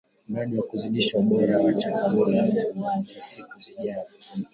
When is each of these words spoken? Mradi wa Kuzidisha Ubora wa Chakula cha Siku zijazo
Mradi 0.29 0.53
wa 0.57 0.63
Kuzidisha 0.69 1.17
Ubora 1.21 1.55
wa 1.65 1.73
Chakula 1.81 2.41
cha 3.07 3.19
Siku 3.19 3.53
zijazo 3.59 4.13